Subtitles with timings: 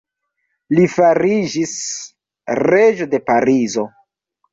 [0.77, 1.73] Li fariĝis
[2.61, 3.85] reĝo de Parizo.